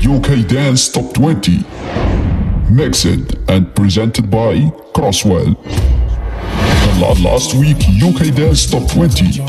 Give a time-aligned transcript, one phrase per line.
[0.00, 1.62] UK Dance Top 20.
[2.70, 4.56] Mixed and presented by
[4.94, 5.54] Kross Well.
[7.22, 9.44] Last week UK Dance Top 20.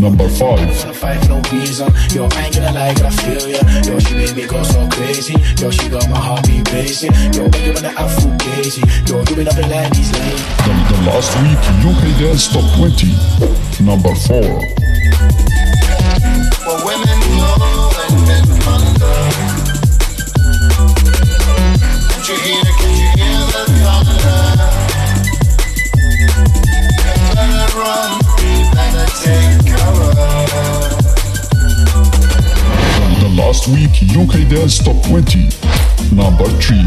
[0.00, 0.96] Number 5.
[0.96, 1.92] Fight no reason.
[2.10, 3.60] Yo, I ain't gonna lie, I feel ya.
[3.86, 5.34] Yo, she made me go so crazy.
[5.62, 7.12] Yo, she got my heartbeat racing.
[7.32, 8.82] Yo, make it when I full crazy.
[9.06, 10.42] Yo, you been up in like these lanes.
[10.66, 13.14] The, the last week UK Dance Top 20.
[13.84, 15.53] Number 4.
[33.36, 35.50] Last week UK Dance Top 20.
[36.16, 36.78] Number 3.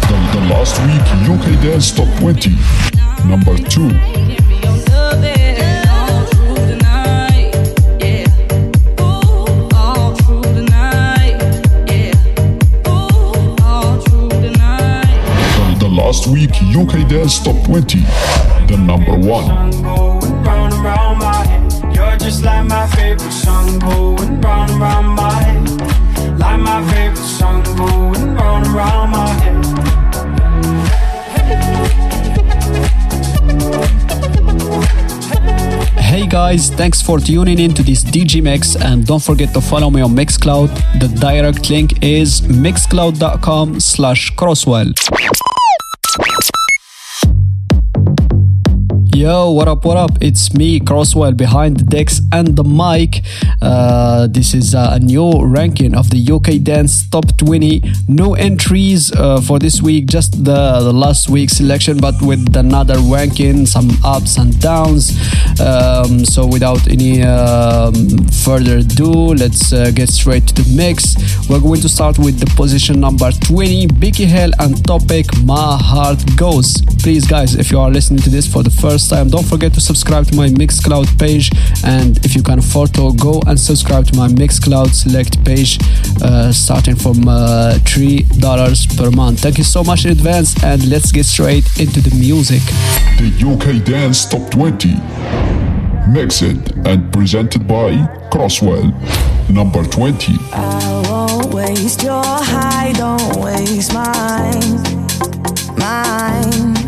[0.00, 2.56] The, the last week UK Dance Top 20.
[3.28, 4.13] Number 2.
[16.62, 18.00] UK Dance Top 20.
[18.68, 19.70] The number 1.
[19.82, 21.94] going round and round my head.
[21.94, 26.38] You're just like my favorite song going round and round my head.
[26.38, 29.64] Like my favorite song going round and round my head.
[35.98, 39.90] Hey guys, thanks for tuning in to this DG Mix and don't forget to follow
[39.90, 40.68] me on Mixcloud.
[41.00, 44.92] The direct link is mixcloud.com slash crosswell.
[49.14, 50.10] Yo, what up, what up?
[50.20, 53.22] It's me, Kross Well, behind the decks and the mic.
[53.62, 57.80] Uh, this is uh, a new ranking of the UK Dance Top 20.
[58.08, 62.98] No entries uh, for this week, just the, the last week's selection, but with another
[62.98, 65.12] ranking, some ups and downs.
[65.60, 67.94] Um, so, without any um,
[68.42, 71.14] further ado, let's uh, get straight to the mix.
[71.48, 76.36] We're going to start with the position number 20, Becky Hill and Topic My Heart
[76.36, 76.82] Goes.
[76.98, 79.80] Please, guys, if you are listening to this for the first time, don't forget to
[79.80, 81.50] subscribe to my Mixcloud page.
[81.84, 85.78] And if you can afford to, go and subscribe to my Mixcloud Select page,
[86.22, 89.40] uh, starting from uh, $3 per month.
[89.40, 92.62] Thank you so much in advance, and let's get straight into the music.
[93.18, 94.94] The UK Dance Top 20.
[96.10, 97.92] Mixed and presented by
[98.30, 98.92] Kross Well.
[99.50, 100.34] Number 20.
[100.52, 104.80] I won't waste your high, don't waste mine,
[105.78, 106.83] mine.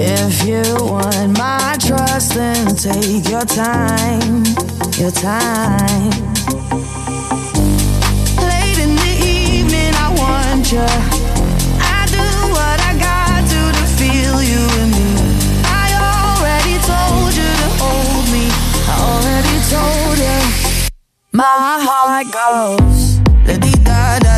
[0.00, 4.44] If you want my trust, then take your time,
[4.94, 6.10] your time.
[8.38, 10.86] Late in the evening, I want you.
[11.82, 15.10] I do what I got to to feel you in me.
[15.66, 18.46] I already told you to hold me.
[18.86, 20.90] I already told you.
[21.32, 22.78] My heart goes
[24.28, 24.37] la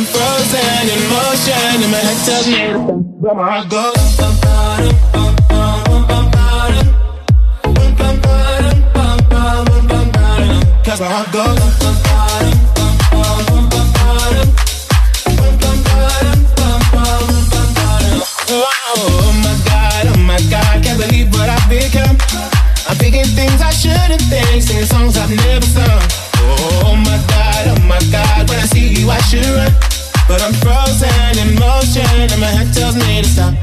[0.00, 2.72] I'm frozen in motion, and my head tells me.
[3.20, 4.00] But my heart goes.
[10.98, 11.58] My heart goes.
[18.96, 22.16] Oh my god, oh my god, can't believe what I've become.
[22.88, 25.89] I'm thinking things I shouldn't think, singing songs I've never sung.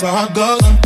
[0.00, 0.02] Can.
[0.02, 0.79] Cause my heart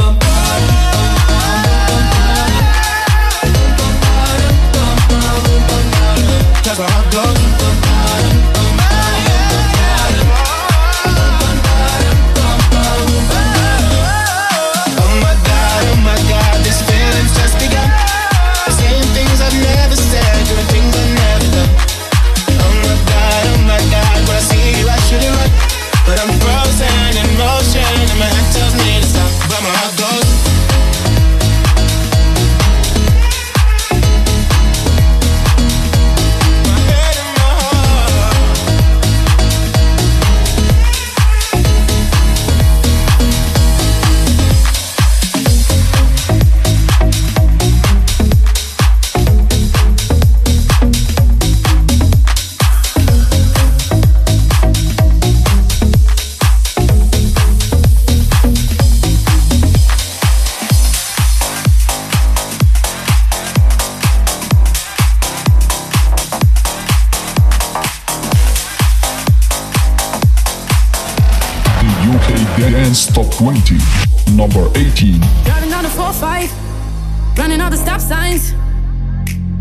[74.55, 75.21] number 18.
[75.45, 78.53] Driving down the 4-5, running all the stop signs.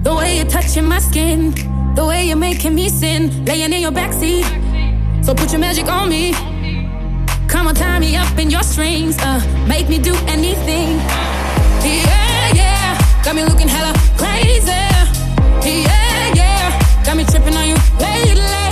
[0.03, 1.51] The way you're touching my skin,
[1.95, 4.45] the way you're making me sin, laying in your backseat.
[5.23, 6.33] So put your magic on me.
[7.47, 10.97] Come on, tie me up in your strings, uh, make me do anything.
[11.83, 14.71] Yeah, yeah, got me looking hella crazy.
[15.63, 18.62] Yeah, yeah, got me tripping on you lately.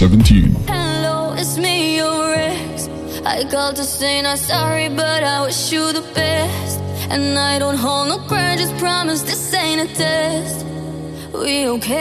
[0.00, 0.54] 17.
[0.66, 2.88] Hello, it's me, your ex.
[3.26, 6.80] I called to say not sorry, but I wish you the best.
[7.10, 10.64] And I don't hold no grudges, promise this ain't a test.
[11.34, 11.99] We okay?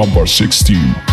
[0.00, 1.09] number 16.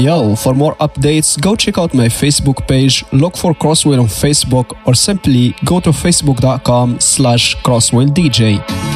[0.00, 4.06] Yo, for more updates, go check out my Facebook page, look for Kross Well on
[4.06, 8.89] Facebook, or simply go to facebook.com slash crosswheeldj.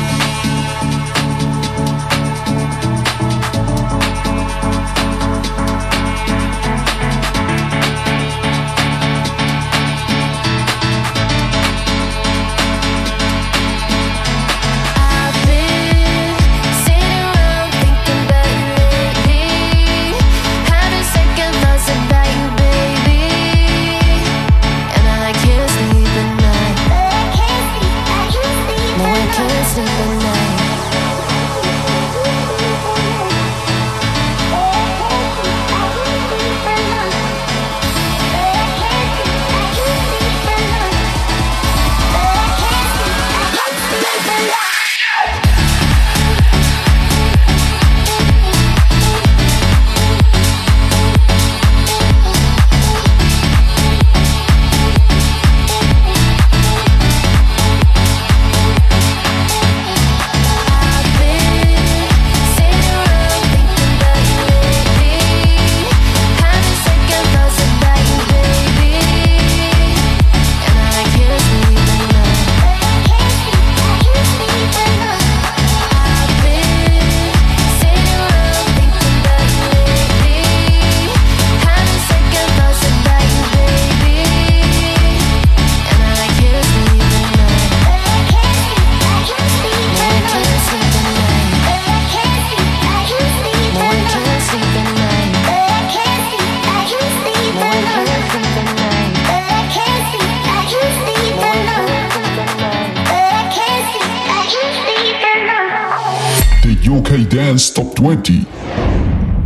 [107.85, 108.47] Top 20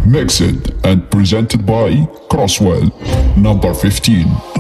[0.07, 0.40] Mixed
[0.85, 1.90] and presented by
[2.31, 2.92] Kross Well
[3.37, 4.58] Number 15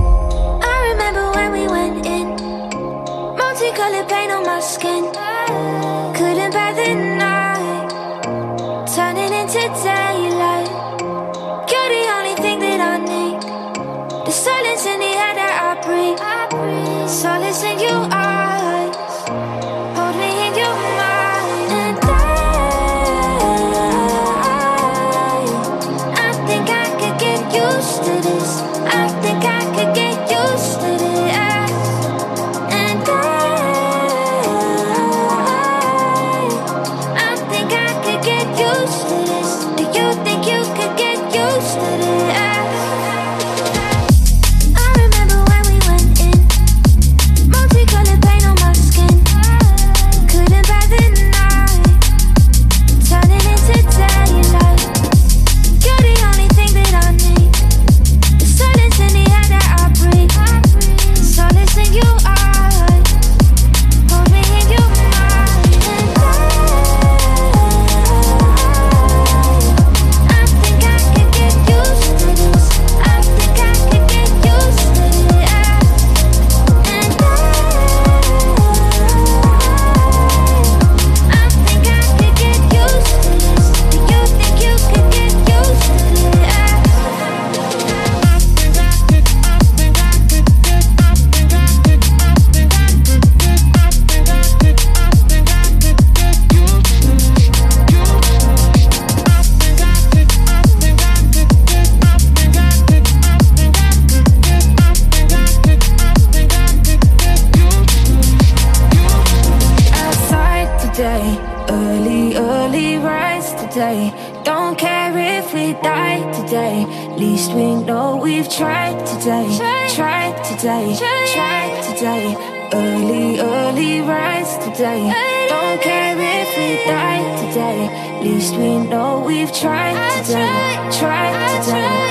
[120.58, 120.96] today.
[120.96, 122.36] Try today.
[122.72, 125.46] Early, early rise today.
[125.48, 127.86] Don't care if we die today.
[127.86, 130.98] At Least we know we've tried today.
[130.98, 131.30] Try
[131.64, 132.07] today.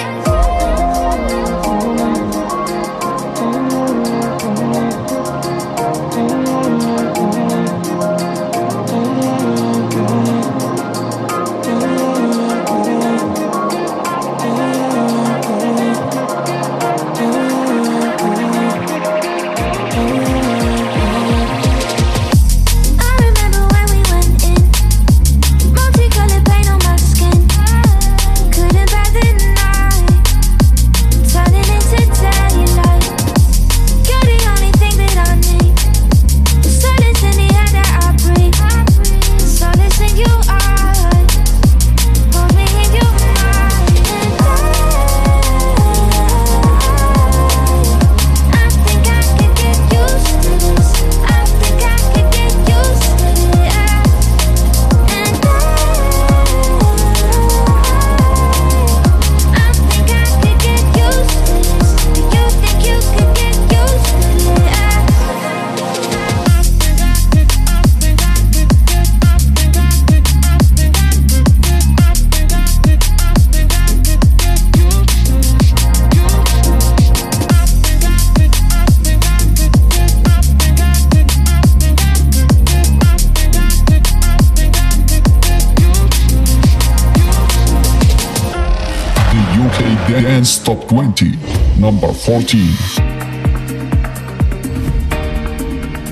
[90.18, 91.38] JN's Top 20,
[91.80, 92.60] number 14.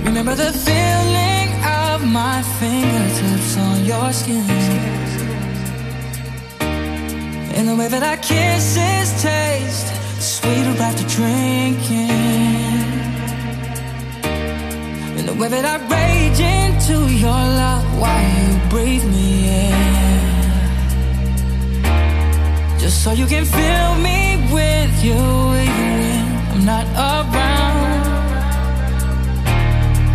[0.05, 4.45] Remember the feeling of my fingertips on your skin.
[7.55, 9.87] And the way that our kisses taste
[10.21, 12.11] sweeter after drinking.
[15.17, 20.14] And the way that I rage into your love while you breathe me in.
[22.85, 25.67] Just so you can fill me with you when
[26.53, 28.03] I'm not around.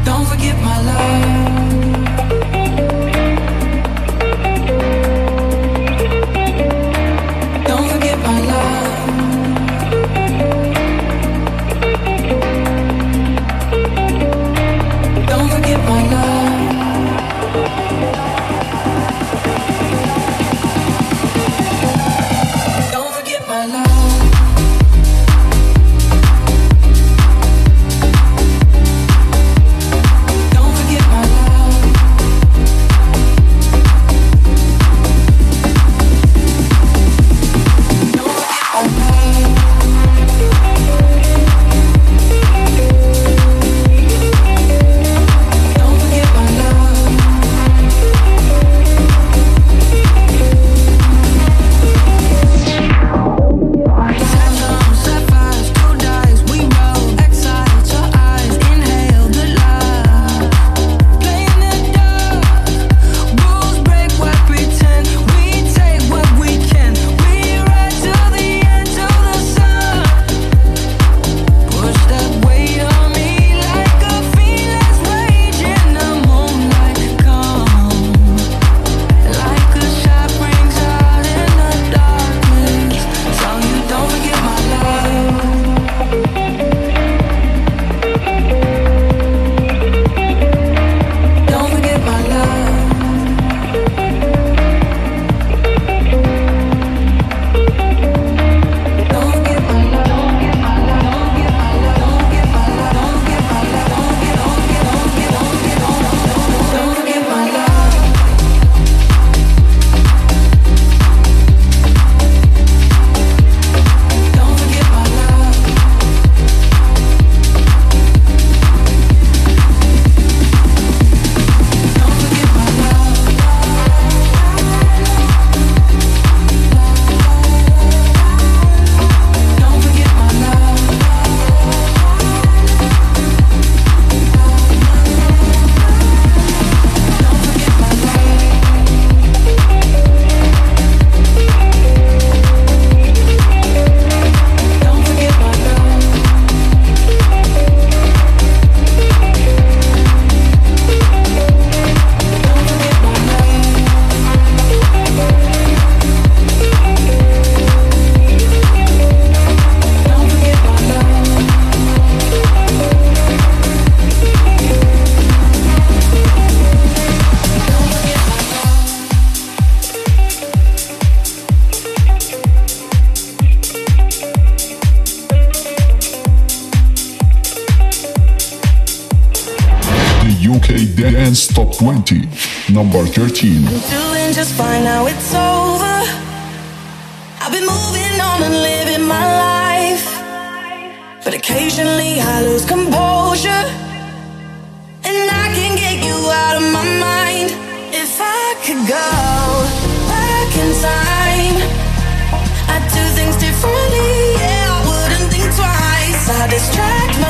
[0.05, 1.50] Don't forget my love.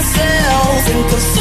[0.00, 1.39] myself and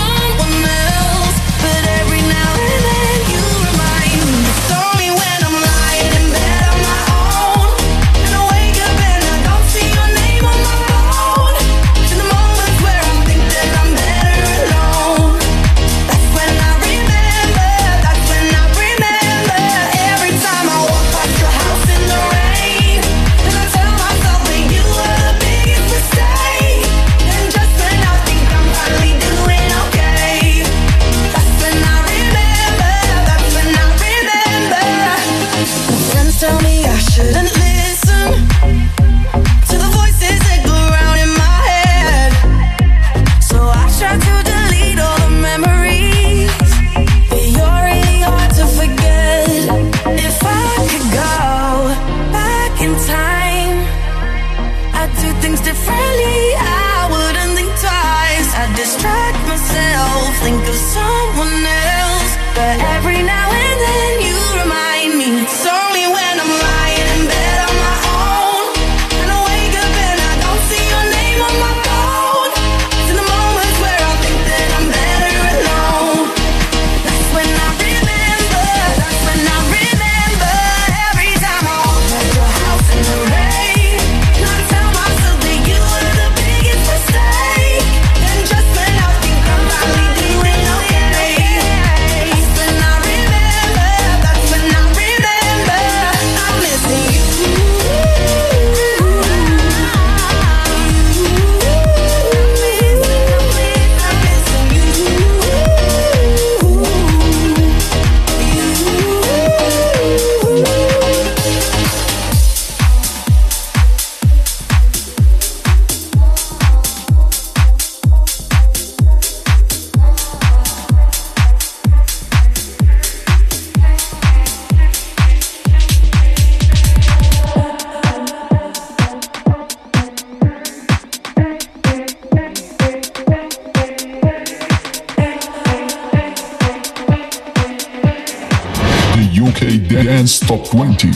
[140.71, 141.09] 20.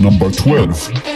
[0.00, 1.13] Number 12.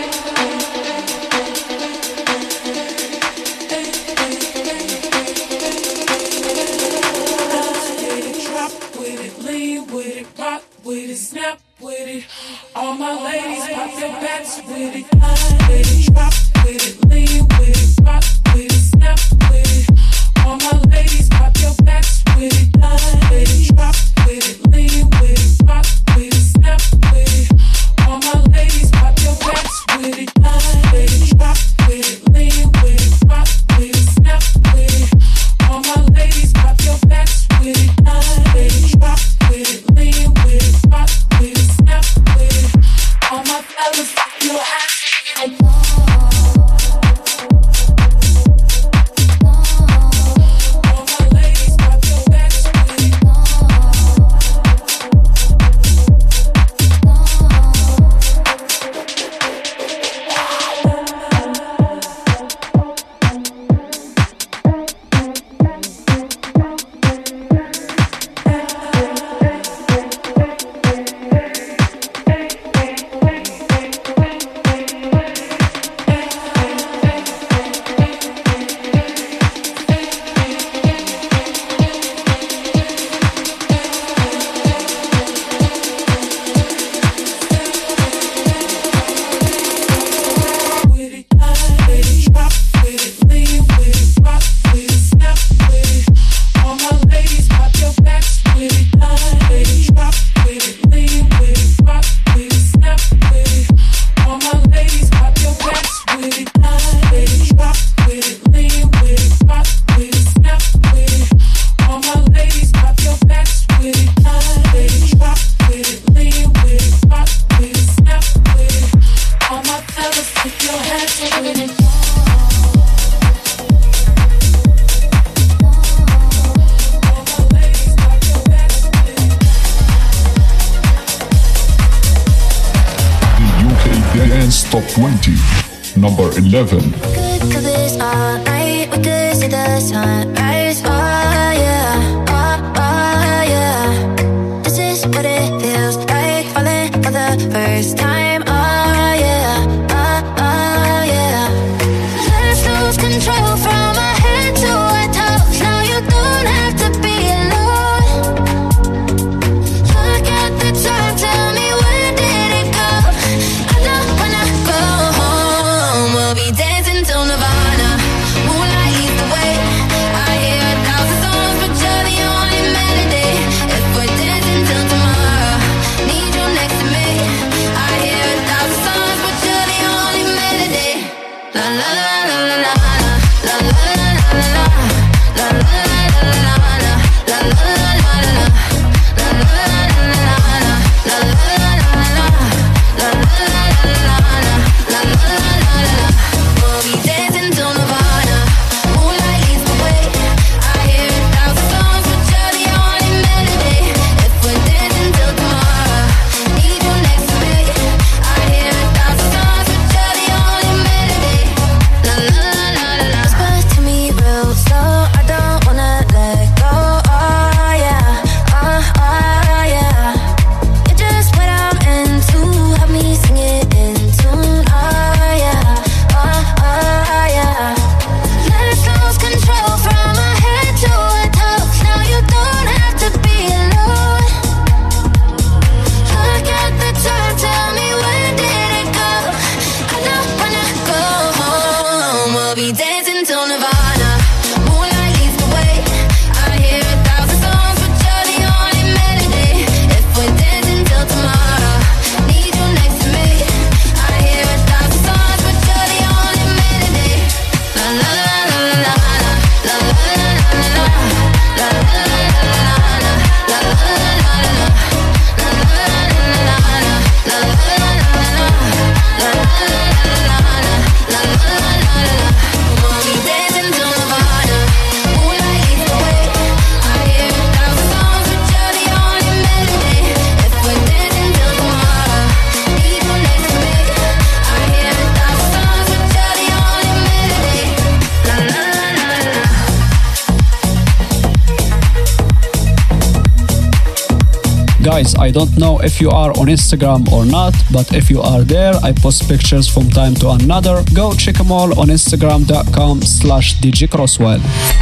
[295.29, 298.73] I don't know if you are on Instagram or not, but if you are there,
[298.83, 300.83] I post pictures from time to another.
[300.95, 304.38] Go check them all on Instagram.com slash DJ Kross Well.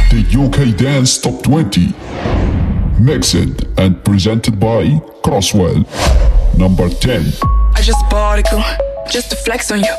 [0.09, 1.93] The UK Dance Top 20.
[2.97, 3.33] Mixed
[3.77, 4.85] and presented by
[5.21, 5.83] Kross Well.
[6.57, 7.25] Number 10.
[7.75, 8.63] I just bought a girl
[9.11, 9.95] just to flex on you.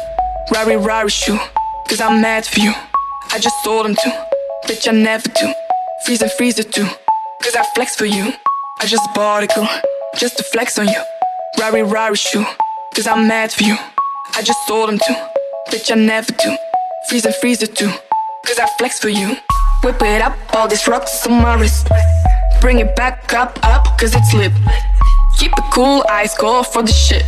[0.54, 1.38] Rari Rari shoe,
[1.90, 2.72] cause I'm mad for you.
[3.32, 4.12] I just sold them too,
[4.66, 5.52] bitch, I never do.
[6.06, 6.88] Freeze and freezer too,
[7.42, 8.32] cause I flex for you.
[8.80, 9.68] I just bought a girl
[10.18, 11.00] just to flex on you.
[11.60, 12.44] Rari Rari shoe,
[12.94, 13.76] cause I'm mad for you.
[14.34, 15.14] I just sold them too,
[15.70, 16.56] bitch, I never do.
[17.08, 17.90] Freeze and freezer too,
[18.44, 19.36] cause I flex for you.
[19.84, 21.86] Whip it up, all these rocks on my wrist.
[22.60, 24.52] Bring it back up, up, cause it's lit.
[25.38, 27.22] Keep it cool, ice cold for the shit.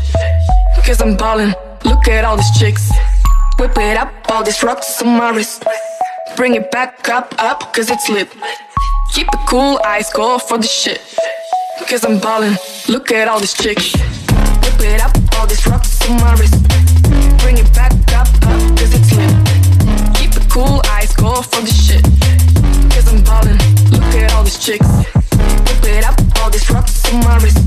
[0.85, 2.91] Cause I'm ballin', look at all these chicks.
[3.61, 5.65] Whip it up, all these rocks on my wrist.
[6.37, 8.29] Bring it back up, up, cause it's lit.
[9.15, 11.01] Keep it cool, ice cold for the shit.
[11.91, 12.57] Cause I'm ballin',
[12.89, 13.95] look at all these chicks.
[14.63, 16.55] Whip it up, all these rocks on my wrist.
[17.43, 19.35] Bring it back up, up, cause it's lit.
[20.15, 22.05] Keep it cool, ice cold for the shit.
[22.95, 23.59] Cause I'm ballin',
[23.91, 24.87] look at all these chicks.
[24.87, 27.59] Whip it up, all these rocks on my wrist.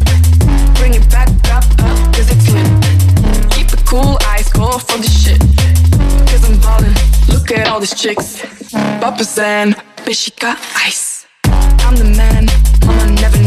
[0.80, 3.52] Bring it back up, up, cause it's lit.
[3.52, 5.42] Keep it cool, ice cold for the shit.
[6.32, 6.96] Cause I'm ballin',
[7.28, 8.40] look at all these chicks.
[8.72, 9.76] Papa's and
[10.08, 11.28] bitch, she got ice.
[11.44, 12.48] I'm the man,
[12.88, 13.43] mama never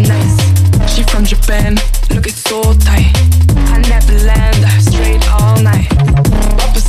[1.16, 1.76] from Japan,
[2.10, 3.10] look it's so tight.
[3.72, 5.90] I never land, straight all night.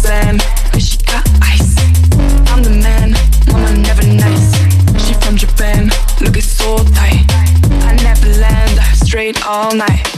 [0.10, 0.42] And
[0.74, 1.78] bitch, she got ice.
[2.52, 3.16] I'm the man,
[3.50, 4.52] mama never nice.
[5.08, 7.24] She from Japan, look it's so tight.
[7.88, 10.16] I never land, straight all night.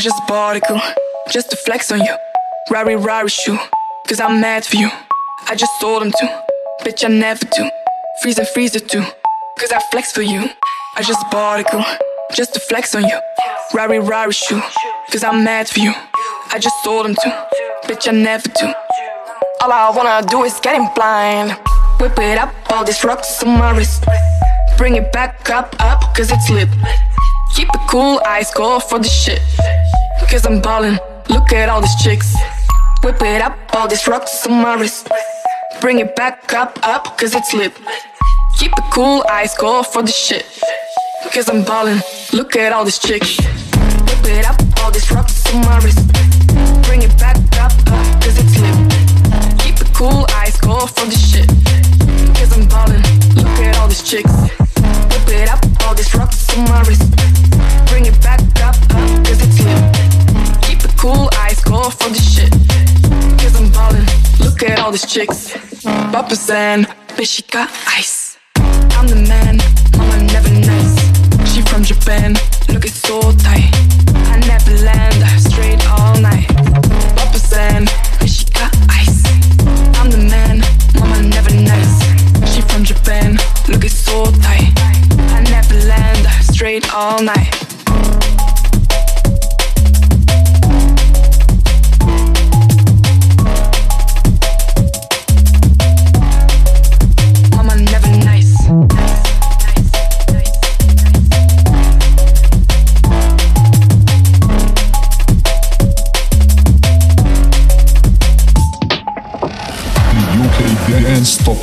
[0.00, 0.82] Just bought a girl
[1.30, 2.16] just to flex on you.
[2.70, 3.58] Rari Rari shoe,
[4.08, 4.88] cause I'm mad for you.
[5.46, 6.28] I just sold them too,
[6.82, 7.68] bitch, I never do.
[8.22, 9.04] Freeze and freezer too,
[9.58, 10.48] cause I flex for you.
[10.96, 11.84] I just bought a girl
[12.34, 13.20] just to flex on you.
[13.74, 14.62] Rari Rari shoe,
[15.10, 15.92] cause I'm mad for you.
[16.50, 17.30] I just sold them too,
[17.86, 18.72] bitch, I never do.
[19.60, 21.52] All I wanna do is get him blind.
[22.00, 24.06] Whip it up, all these rocks on my wrist.
[24.78, 26.70] Bring it back up, up, cause it's lit.
[27.54, 29.42] Keep it cool, ice cold for the shit.
[30.30, 30.96] Cause I'm ballin',
[31.28, 32.36] look at all these chicks.
[33.02, 35.08] Whip it up, all these rocks on my wrist.
[35.80, 37.72] Bring it back up, up, cause it's lit.
[38.56, 40.46] Keep it cool, ice cold for the shit.
[41.34, 42.00] Cause I'm ballin',
[42.32, 43.38] look at all these chicks.
[43.40, 44.54] Whip it up,
[44.84, 45.98] all these rocks on my wrist.
[46.86, 48.78] Bring it back up, up, cause it's lit.
[49.58, 51.48] Keep it cool, ice cold for the shit.
[52.38, 53.02] Cause I'm ballin',
[53.34, 54.30] look at all these chicks.
[55.10, 57.19] Whip it up, all these rocks on my wrist.
[64.90, 65.52] All these chicks.
[65.84, 66.84] Papa's and
[67.14, 68.36] bitch, she got ice.
[68.56, 69.58] I'm the man,
[69.96, 70.98] mama never nice.
[71.52, 72.34] She from Japan,
[72.68, 73.70] look it's so tight.
[74.32, 76.48] I never land, straight all night.
[77.14, 77.86] Papa's and
[78.18, 79.22] bitch, she got ice.
[80.00, 80.58] I'm the man,
[80.98, 81.94] mama never nice.
[82.52, 83.38] She from Japan,
[83.68, 84.72] look it's so tight.
[85.36, 87.69] I never land, straight all night.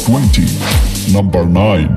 [0.07, 1.11] 20.
[1.11, 1.96] Number 9.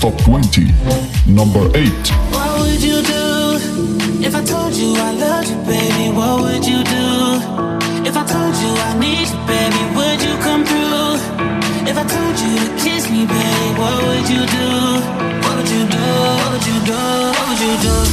[0.00, 0.62] Top 20,
[1.26, 1.90] number 8.
[2.30, 3.58] What would you do
[4.24, 6.16] if I told you I loved you, baby?
[6.16, 9.82] What would you do if I told you I need you, baby?
[9.96, 11.18] Would you come through?
[11.90, 14.68] If I told you to kiss me, baby, what would you do?
[15.42, 16.04] What would you do?
[16.38, 16.98] What would you do?
[17.34, 18.07] What would you do?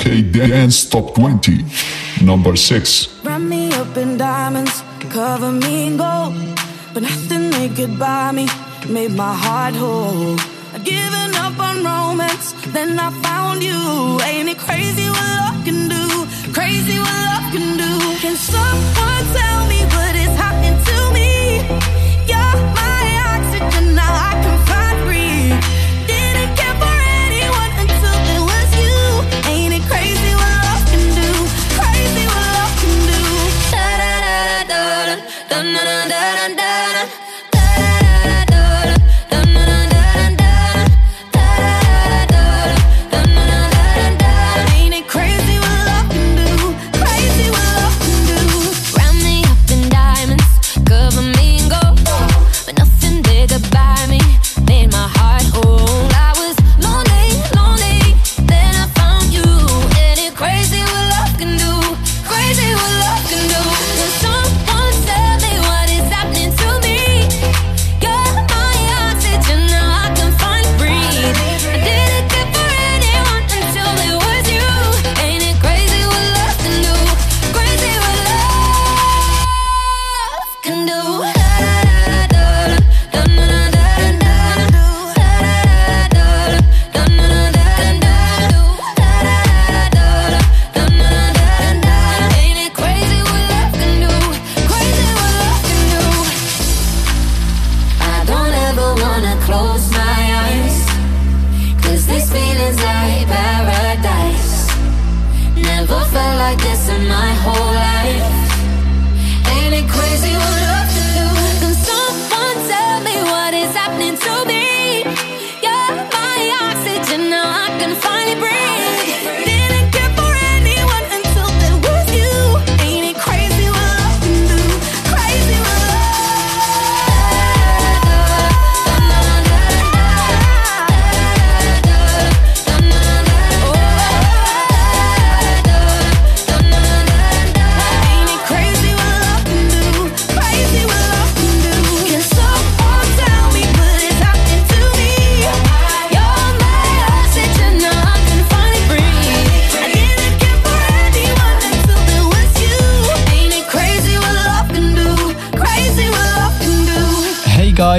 [0.00, 1.62] UK Dance Top 20,
[2.24, 3.22] number 6.
[3.22, 6.32] Wrap me up in diamonds, cover me in gold,
[6.94, 8.48] but nothing they could buy me
[8.88, 10.38] made my heart whole.
[10.72, 14.18] I'd given up on romance, then I found you.
[14.24, 16.06] Ain't it crazy what love can do?
[16.54, 17.92] Crazy what love can do?
[18.22, 20.09] Can someone tell me what?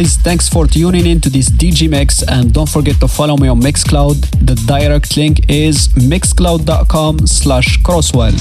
[0.02, 0.16] guys.
[0.18, 3.60] Thanks for tuning in to this DG Mix and don't forget to follow me on
[3.62, 4.18] Mixcloud.
[4.46, 8.36] The direct link is mixcloud.com slash crosswell.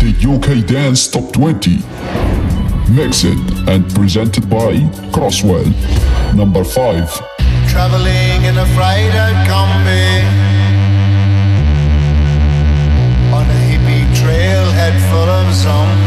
[0.00, 1.78] The UK Dance Top 20.
[2.92, 3.24] Mixed
[3.68, 4.74] and presented by
[5.12, 5.66] Kross Well.
[6.34, 7.10] Number 5.
[7.68, 9.12] Traveling in a fried
[9.48, 10.06] Kombi.
[13.36, 16.05] On a hippie trailhead full of zombies.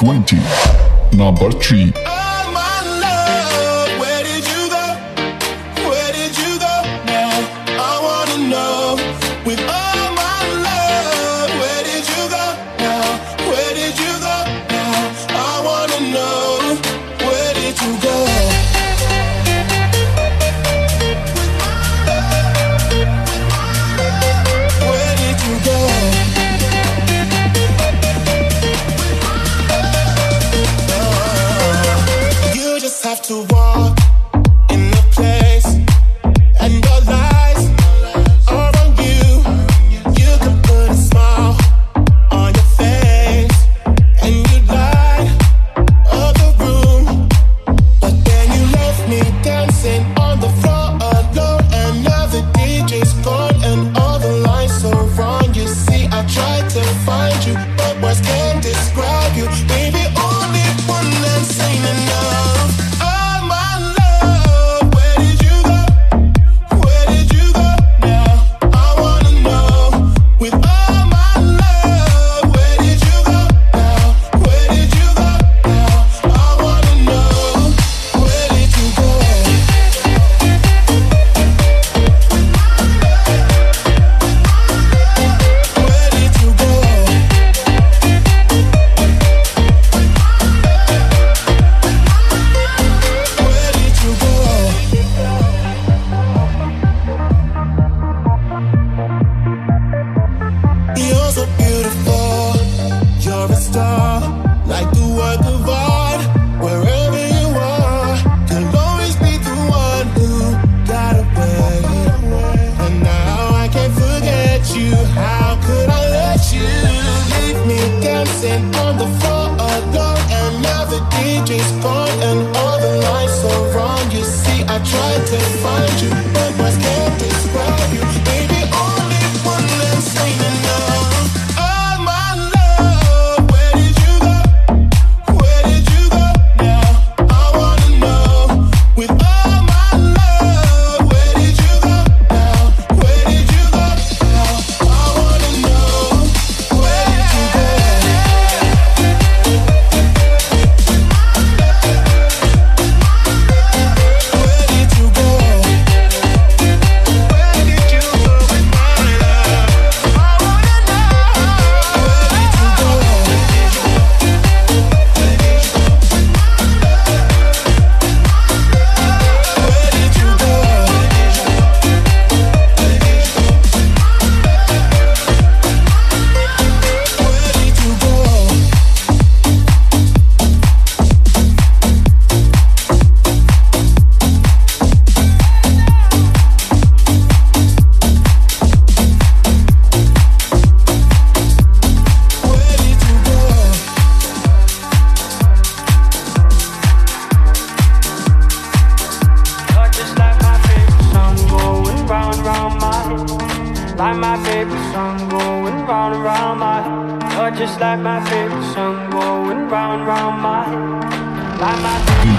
[0.00, 0.38] 20.
[1.12, 1.92] Number 3.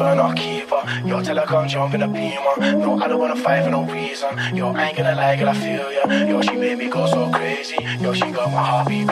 [0.00, 1.08] Yo, she a diva and I'll keep her.
[1.08, 2.78] Yo, tell her come jump in a beamer.
[2.78, 4.30] No, I don't wanna fight for no reason.
[4.54, 6.26] Yo, I ain't gonna lie, girl, I feel ya.
[6.26, 7.76] Yo, she made me go so crazy.
[8.00, 9.06] Yo, she got my heart beat.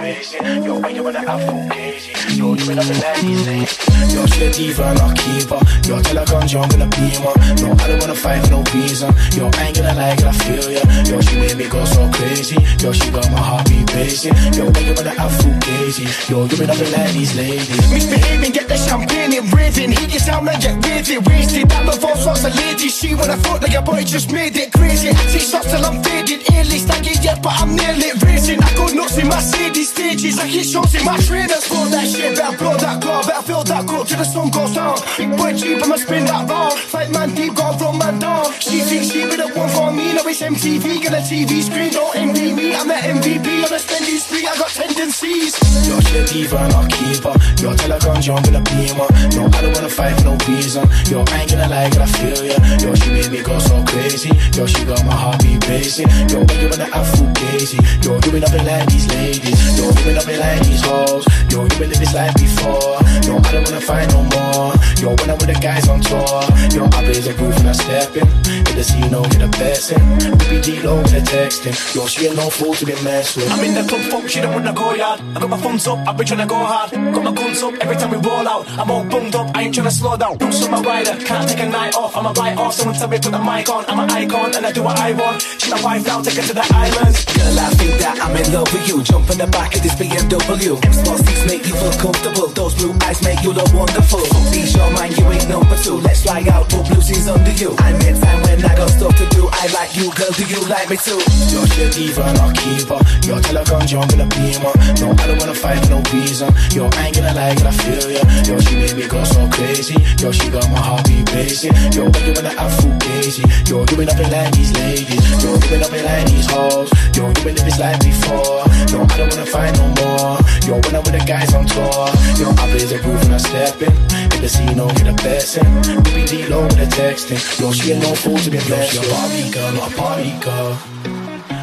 [0.64, 2.12] Yo, when you wanna have full crazy.
[2.36, 3.87] Yo, you ain't nothing like these.
[4.12, 5.62] Yo, she a diva and I'll keep her.
[5.88, 7.34] Yo, tell her come jump in a beamer.
[7.62, 9.10] No, I don't wanna fight for no reason.
[9.34, 10.82] Yo, I ain't gonna lie, girl, I feel ya.
[11.08, 12.56] Yo, she made me go so crazy.
[12.82, 14.34] Yo, she got my heart beat racing.
[14.54, 16.06] Yo, when you wanna have full crazy.
[16.30, 17.90] Yo, you ain't nothing like these ladies.
[17.90, 19.92] Misbehaving, get the champagne in raving.
[19.92, 21.24] Heat your sound and get raving.
[21.24, 22.88] Wasted, that false was a lady.
[22.88, 25.12] She when I thought that your boy just made it crazy.
[25.32, 26.44] Six shots till I'm faded.
[26.52, 28.62] Early staggered yet, but I'm nearly racing.
[28.62, 30.38] I go nuts in my city stages.
[30.38, 31.66] I hit shots in my trainers.
[31.68, 33.22] Blow that shit, better blow that car.
[33.24, 34.96] Better fill that cup till the sun goes down.
[35.16, 36.78] Big boy cheap, I'ma spin that round.
[36.78, 38.52] Fight man deep, got from man down.
[38.60, 40.12] She thinks she be the one for me.
[40.12, 41.90] Now it's MTV, got a TV screen.
[41.92, 44.46] Don't envy me, I'm the MVP on a spending spree.
[44.46, 45.08] I got tendencies.
[45.08, 45.88] MCs.
[45.88, 47.34] Yo, she a diva and I'll keep her.
[47.62, 49.08] Yo, tell her come jump in a beamer.
[49.32, 50.84] No, I don't wanna fight for no reason.
[51.08, 52.58] Yo, I ain't gonna lie, I feel ya.
[52.82, 54.30] Yo, she made me go so crazy.
[54.52, 56.08] Yo, she got my heartbeat racing.
[56.28, 57.78] Yo, when you wanna have food gazy.
[58.04, 59.78] Yo, you been up in like these ladies.
[59.78, 61.24] Yo, you been up in like these hoes.
[61.50, 63.00] Yo, you been live this life before.
[63.24, 64.74] Yo, I don't wanna fight no more.
[64.98, 66.42] Yo, when I'm with the guys on tour.
[66.74, 68.26] Yo, I blaze a groove and I step in.
[68.68, 70.02] In the scene, no, get a blessing.
[70.50, 71.76] We be low with the texting.
[71.94, 73.50] Yo, she ain't no fool to be messed with.
[73.50, 75.20] I'm in the club, folk, she don't wanna go yard.
[75.34, 76.90] I got my thumbs up, I've been tryna go hard.
[76.90, 78.68] Got my guns up, every time we roll out.
[78.78, 80.36] I'm all bummed up, I ain't tryna slow down.
[80.38, 82.16] No my rider, can't take a night off.
[82.16, 83.84] I'm a write off, someone tell me put the mic on.
[83.88, 85.42] I'm an icon, and I do what I want.
[85.42, 87.24] She my wife now, take her to the islands.
[87.24, 89.02] Girl, I think that I'm in love with you.
[89.02, 90.84] Jump in the back of this BMW.
[90.84, 92.48] M small seats make you feel comfortable.
[92.48, 94.24] Those blue eyes make you look wonderful.
[94.50, 95.98] These your mind, you ain't number two.
[96.00, 97.74] Let's fly out, put blue jeans under you.
[97.78, 99.48] I make time when I got stuff to do.
[99.52, 100.32] I like you, girl.
[100.32, 101.18] Do you like me too?
[101.50, 103.00] Yo, she a diva and I'll keep her.
[103.26, 104.72] Yo, tell her come jump in a beamer.
[105.00, 106.52] No, I don't wanna fight for no reason.
[106.72, 108.22] Yo, I ain't gonna lie, I feel ya.
[108.46, 109.96] Yo, she made me go so crazy.
[110.18, 111.74] Yo, she got my heartbeat racing.
[111.92, 112.48] Yo, when you wanna
[112.78, 113.44] food gazy.
[113.68, 115.44] Yo, you been up in like these ladies.
[115.44, 116.90] Yo, you been up in like these hoes.
[117.14, 118.64] Yo, you been live this life before.
[118.86, 120.38] Yo, I don't wanna fight no more.
[120.66, 122.06] Yo, when I'm with the guys on tour.
[122.38, 123.92] Yo, I blaze a groove and I step in.
[124.34, 125.68] In the scene, no, get a blessing.
[126.14, 127.40] We be low with the texting.
[127.60, 128.94] Yo, she ain't no fool to be blessed.
[128.94, 130.78] Yo, she a Barbie girl, not a party girl.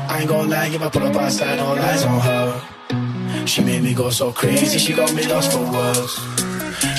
[0.09, 3.45] I ain't gonna lie, if I put up outside, all eyes on her.
[3.45, 6.19] She made me go so crazy, she got me lost for words.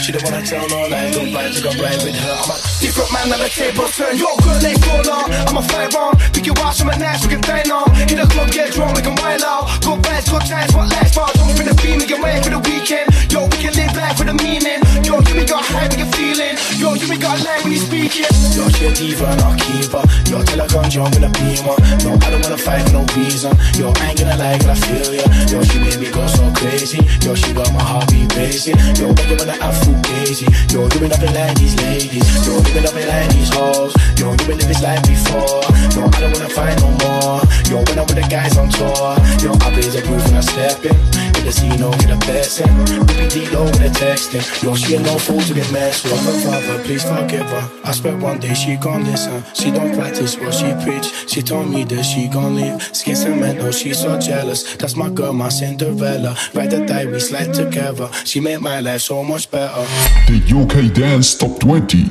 [0.07, 2.39] She don't wanna tell no lies, good vibes, I got right with her.
[2.39, 4.15] I'm a Different man on the table turn.
[4.15, 5.27] Yo, girl, let's go on.
[5.51, 5.65] I'm a
[5.99, 6.15] on.
[6.31, 7.91] Pick your ass from a we can dine on.
[8.07, 9.67] Hit the club, get drunk, we can wild out.
[9.83, 12.63] Good vibes, good times, what last Don't in the beam, we can wait for the
[12.63, 13.11] weekend.
[13.33, 14.79] Yo, we can live life with a meaning.
[15.03, 16.55] Yo, you ain't got high, we can feeling.
[16.79, 18.31] Yo, you ain't got lie when you speaking.
[18.55, 20.05] Yo, she a diva and I'll keep her.
[20.31, 21.75] Yo, tell her come jump in a beamer.
[22.07, 23.51] No, I don't wanna fight for no reason.
[23.75, 25.27] Yo, I ain't gonna lie, 'cause I feel ya.
[25.51, 27.03] Yo, she made me go so crazy.
[27.25, 28.79] Yo, she got my heartbeat racing.
[29.01, 30.47] Yo, when you wanna have food gazy.
[30.73, 32.27] Yo, you been up like these ladies.
[32.47, 33.95] Yo, you been up like these hoes.
[34.19, 35.63] Yo, you been live this life before.
[35.95, 37.41] Yo, I don't wanna find no more.
[37.69, 39.17] Yo, when I'm with the guys on tour.
[39.43, 41.26] Yo, I blaze a groove and I step in.
[41.47, 44.65] In the scene, no, get a be deep low with the texting.
[44.65, 46.19] Yo, she ain't no fool to be messed with.
[46.25, 47.71] Her father, please forgive her.
[47.85, 49.45] I swear one day she gon' listen.
[49.55, 51.31] She don't practice what she preach.
[51.31, 52.83] She told me that she gon' leave.
[52.93, 54.75] Skin cement, oh, no, she's so jealous.
[54.75, 56.37] That's my girl, my Cinderella.
[56.53, 58.11] Ride the die, we slide together.
[58.25, 59.87] She made my life so much better.
[60.27, 62.11] The UK Dance Top 20.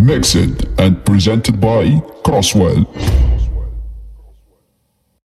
[0.00, 0.36] Mixed
[0.78, 2.86] and presented by Kross Well.